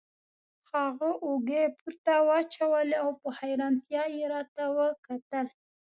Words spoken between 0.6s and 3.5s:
هغه اوږې پورته واچولې او په